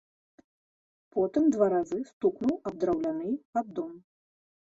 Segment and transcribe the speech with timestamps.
[1.15, 3.93] Потым два разы стукнуў аб драўляны паддон.